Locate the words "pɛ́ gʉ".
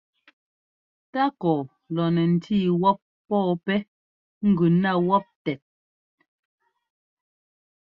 3.65-4.65